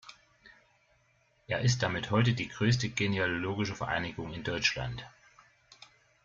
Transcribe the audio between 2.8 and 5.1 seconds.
genealogische Vereinigung in Deutschland.